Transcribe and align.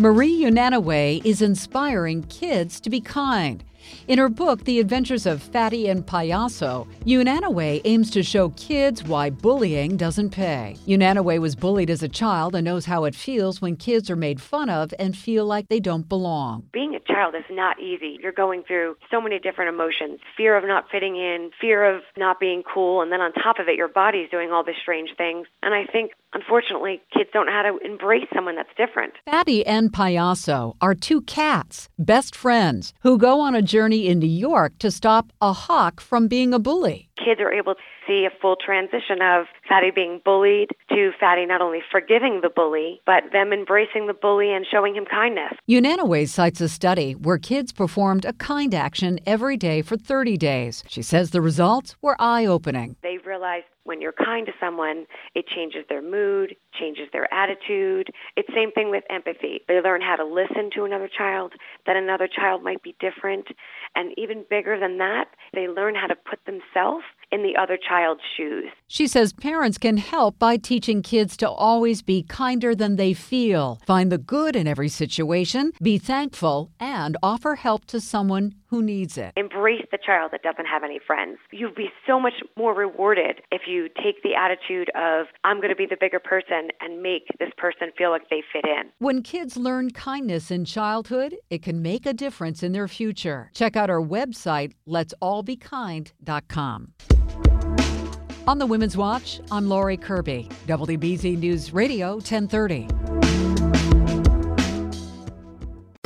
Marie 0.00 0.44
Unanaway 0.44 1.22
is 1.26 1.42
inspiring 1.42 2.22
kids 2.22 2.80
to 2.80 2.88
be 2.88 3.02
kind. 3.02 3.62
In 4.08 4.18
her 4.18 4.28
book, 4.28 4.64
The 4.64 4.80
Adventures 4.80 5.26
of 5.26 5.42
Fatty 5.42 5.88
and 5.88 6.06
Payaso, 6.06 6.86
Unanaway 7.04 7.80
aims 7.84 8.10
to 8.10 8.22
show 8.22 8.50
kids 8.50 9.04
why 9.04 9.30
bullying 9.30 9.96
doesn't 9.96 10.30
pay. 10.30 10.76
Unanaway 10.86 11.38
was 11.38 11.56
bullied 11.56 11.90
as 11.90 12.02
a 12.02 12.08
child 12.08 12.54
and 12.54 12.64
knows 12.64 12.86
how 12.86 13.04
it 13.04 13.14
feels 13.14 13.60
when 13.60 13.76
kids 13.76 14.10
are 14.10 14.16
made 14.16 14.40
fun 14.40 14.68
of 14.68 14.92
and 14.98 15.16
feel 15.16 15.44
like 15.44 15.68
they 15.68 15.80
don't 15.80 16.08
belong. 16.08 16.68
Being 16.72 16.94
a 16.94 17.00
child 17.00 17.34
is 17.34 17.44
not 17.50 17.80
easy. 17.80 18.18
You're 18.22 18.32
going 18.32 18.62
through 18.62 18.96
so 19.10 19.20
many 19.20 19.38
different 19.38 19.74
emotions 19.74 20.20
fear 20.36 20.56
of 20.56 20.64
not 20.64 20.86
fitting 20.90 21.16
in, 21.16 21.50
fear 21.60 21.84
of 21.84 22.02
not 22.16 22.40
being 22.40 22.62
cool, 22.62 23.02
and 23.02 23.12
then 23.12 23.20
on 23.20 23.32
top 23.32 23.58
of 23.58 23.68
it, 23.68 23.76
your 23.76 23.88
body's 23.88 24.30
doing 24.30 24.50
all 24.50 24.64
these 24.64 24.76
strange 24.82 25.10
things. 25.16 25.46
And 25.62 25.74
I 25.74 25.84
think, 25.84 26.12
unfortunately, 26.32 27.00
kids 27.12 27.30
don't 27.32 27.46
know 27.46 27.52
how 27.52 27.62
to 27.62 27.78
embrace 27.84 28.26
someone 28.34 28.56
that's 28.56 28.68
different. 28.76 29.14
Fatty 29.26 29.66
and 29.66 29.92
Payaso 29.92 30.74
are 30.80 30.94
two 30.94 31.20
cats, 31.22 31.88
best 31.98 32.34
friends, 32.34 32.92
who 33.02 33.18
go 33.18 33.40
on 33.40 33.54
a 33.54 33.62
journey 33.70 34.08
in 34.08 34.18
New 34.18 34.26
York 34.26 34.76
to 34.80 34.90
stop 34.90 35.32
a 35.40 35.52
hawk 35.52 36.00
from 36.00 36.26
being 36.26 36.52
a 36.52 36.58
bully. 36.58 37.08
Kids 37.16 37.40
are 37.40 37.52
able 37.52 37.74
to 37.74 37.80
see 38.04 38.26
a 38.26 38.40
full 38.40 38.56
transition 38.56 39.22
of 39.22 39.46
Fatty 39.68 39.92
being 39.92 40.20
bullied 40.24 40.70
to 40.88 41.12
Fatty 41.20 41.46
not 41.46 41.62
only 41.62 41.80
forgiving 41.92 42.40
the 42.42 42.48
bully, 42.48 43.00
but 43.06 43.22
them 43.32 43.52
embracing 43.52 44.08
the 44.08 44.14
bully 44.14 44.52
and 44.52 44.66
showing 44.68 44.96
him 44.96 45.04
kindness. 45.04 45.52
Unanaway 45.68 46.26
cites 46.26 46.60
a 46.60 46.68
study 46.68 47.12
where 47.12 47.38
kids 47.38 47.70
performed 47.70 48.24
a 48.24 48.32
kind 48.32 48.74
action 48.74 49.20
every 49.24 49.56
day 49.56 49.82
for 49.82 49.96
30 49.96 50.36
days. 50.36 50.82
She 50.88 51.02
says 51.02 51.30
the 51.30 51.40
results 51.40 51.94
were 52.02 52.16
eye 52.18 52.46
opening. 52.46 52.96
They 53.04 53.18
realized 53.24 53.66
when 53.84 54.00
you're 54.00 54.12
kind 54.12 54.46
to 54.46 54.52
someone, 54.58 55.06
it 55.34 55.46
changes 55.46 55.84
their 55.88 56.02
mood, 56.02 56.56
changes 56.78 56.89
their 57.12 57.32
attitude. 57.32 58.10
It's 58.36 58.48
same 58.54 58.72
thing 58.72 58.90
with 58.90 59.04
empathy. 59.10 59.60
They 59.68 59.80
learn 59.80 60.00
how 60.00 60.16
to 60.16 60.24
listen 60.24 60.70
to 60.76 60.84
another 60.84 61.08
child, 61.08 61.52
that 61.86 61.96
another 61.96 62.28
child 62.28 62.62
might 62.62 62.82
be 62.82 62.94
different, 63.00 63.46
and 63.94 64.12
even 64.16 64.44
bigger 64.48 64.78
than 64.78 64.98
that, 64.98 65.26
they 65.54 65.68
learn 65.68 65.94
how 65.94 66.06
to 66.06 66.14
put 66.14 66.40
themselves 66.46 67.04
in 67.32 67.42
the 67.42 67.56
other 67.60 67.76
child's 67.76 68.22
shoes. 68.36 68.66
She 68.88 69.06
says 69.06 69.32
parents 69.32 69.78
can 69.78 69.96
help 69.96 70.38
by 70.38 70.56
teaching 70.56 71.02
kids 71.02 71.36
to 71.38 71.48
always 71.48 72.02
be 72.02 72.22
kinder 72.24 72.74
than 72.74 72.96
they 72.96 73.14
feel, 73.14 73.80
find 73.86 74.10
the 74.10 74.18
good 74.18 74.56
in 74.56 74.66
every 74.66 74.88
situation, 74.88 75.72
be 75.80 75.98
thankful, 75.98 76.70
and 76.80 77.16
offer 77.22 77.54
help 77.54 77.84
to 77.86 78.00
someone 78.00 78.54
who 78.66 78.82
needs 78.82 79.18
it. 79.18 79.32
Embrace 79.36 79.84
the 79.90 79.98
child 79.98 80.30
that 80.32 80.42
doesn't 80.42 80.66
have 80.66 80.84
any 80.84 81.00
friends. 81.04 81.38
You'll 81.50 81.74
be 81.74 81.90
so 82.06 82.20
much 82.20 82.34
more 82.56 82.74
rewarded 82.74 83.42
if 83.50 83.62
you 83.66 83.88
take 83.88 84.22
the 84.22 84.34
attitude 84.34 84.90
of, 84.94 85.26
I'm 85.44 85.56
going 85.56 85.70
to 85.70 85.76
be 85.76 85.86
the 85.86 85.96
bigger 85.98 86.20
person 86.20 86.68
and 86.80 86.89
make 86.98 87.26
this 87.38 87.50
person 87.56 87.90
feel 87.96 88.10
like 88.10 88.28
they 88.30 88.42
fit 88.52 88.64
in. 88.64 88.90
When 88.98 89.22
kids 89.22 89.56
learn 89.56 89.90
kindness 89.90 90.50
in 90.50 90.64
childhood, 90.64 91.36
it 91.50 91.62
can 91.62 91.82
make 91.82 92.06
a 92.06 92.12
difference 92.12 92.62
in 92.62 92.72
their 92.72 92.88
future. 92.88 93.50
Check 93.54 93.76
out 93.76 93.90
our 93.90 94.02
website, 94.02 94.72
letsallbekind.com. 94.88 96.92
On 98.46 98.58
the 98.58 98.66
Women's 98.66 98.96
Watch, 98.96 99.40
I'm 99.52 99.68
Lori 99.68 99.96
Kirby, 99.96 100.48
WBZ 100.66 101.38
News 101.38 101.72
Radio 101.72 102.14
1030. 102.14 103.59